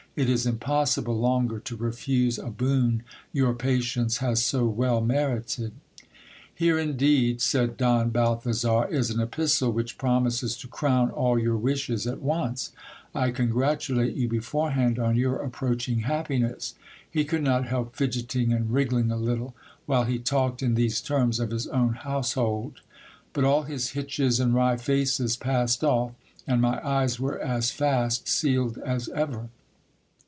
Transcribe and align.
It 0.13 0.29
is 0.29 0.45
impossible 0.45 1.17
longer 1.17 1.57
to 1.59 1.75
refuse 1.77 2.37
a 2.37 2.47
boon 2.49 3.03
your 3.31 3.53
patience 3.53 4.17
has 4.17 4.43
so 4.43 4.65
well 4.67 4.99
merited." 4.99 5.71
Here 6.53 6.77
indeed, 6.77 7.39
said 7.39 7.77
Don 7.77 8.09
Balthazar, 8.09 8.89
is 8.89 9.09
an 9.09 9.21
epistle 9.21 9.71
which 9.71 9.97
promises 9.97 10.57
to 10.57 10.67
crown 10.67 11.11
all 11.11 11.39
your 11.39 11.55
wishes 11.55 12.05
at 12.05 12.21
once. 12.21 12.73
I 13.15 13.31
congratulate 13.31 14.13
you 14.15 14.27
beforehand 14.27 14.99
on 14.99 15.15
your 15.15 15.37
approaching 15.37 16.01
happi 16.01 16.41
ness. 16.41 16.73
He 17.09 17.23
could 17.23 17.41
not 17.41 17.69
help 17.69 17.95
fidgeting 17.95 18.51
and 18.51 18.69
wriggling 18.73 19.11
a 19.11 19.17
little, 19.17 19.55
while 19.85 20.03
he 20.03 20.19
talked 20.19 20.61
in 20.61 20.75
these 20.75 20.99
terms 20.99 21.39
of 21.39 21.51
his 21.51 21.67
own 21.67 21.93
household; 21.93 22.81
but 23.31 23.45
all 23.45 23.63
his 23.63 23.91
hitches 23.91 24.41
and 24.41 24.53
wry 24.53 24.75
faces 24.75 25.37
passed 25.37 25.85
off, 25.85 26.11
and 26.45 26.59
my 26.61 26.85
eyes 26.85 27.17
were 27.17 27.39
as 27.39 27.71
fast 27.71 28.27
sealed 28.27 28.77
as 28.79 29.07
ever. 29.07 29.47